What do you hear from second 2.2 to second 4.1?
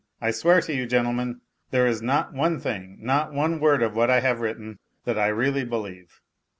one thing, not one word of what